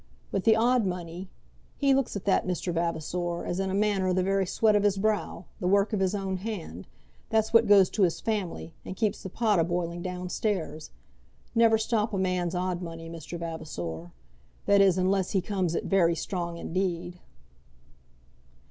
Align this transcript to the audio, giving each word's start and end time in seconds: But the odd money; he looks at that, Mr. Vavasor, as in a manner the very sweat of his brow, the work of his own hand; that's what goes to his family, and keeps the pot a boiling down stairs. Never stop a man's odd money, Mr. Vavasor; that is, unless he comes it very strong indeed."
But 0.31 0.45
the 0.45 0.55
odd 0.55 0.83
money; 0.87 1.29
he 1.77 1.93
looks 1.93 2.15
at 2.15 2.25
that, 2.25 2.47
Mr. 2.47 2.73
Vavasor, 2.73 3.45
as 3.45 3.59
in 3.59 3.69
a 3.69 3.75
manner 3.75 4.13
the 4.13 4.23
very 4.23 4.47
sweat 4.47 4.75
of 4.75 4.81
his 4.81 4.97
brow, 4.97 5.45
the 5.59 5.67
work 5.67 5.93
of 5.93 5.99
his 5.99 6.15
own 6.15 6.37
hand; 6.37 6.87
that's 7.29 7.53
what 7.53 7.67
goes 7.67 7.87
to 7.91 8.01
his 8.01 8.19
family, 8.19 8.73
and 8.83 8.95
keeps 8.95 9.21
the 9.21 9.29
pot 9.29 9.59
a 9.59 9.63
boiling 9.63 10.01
down 10.01 10.29
stairs. 10.29 10.89
Never 11.53 11.77
stop 11.77 12.15
a 12.15 12.17
man's 12.17 12.55
odd 12.55 12.81
money, 12.81 13.11
Mr. 13.11 13.37
Vavasor; 13.37 14.09
that 14.65 14.81
is, 14.81 14.97
unless 14.97 15.33
he 15.33 15.39
comes 15.39 15.75
it 15.75 15.85
very 15.85 16.15
strong 16.15 16.57
indeed." 16.57 17.19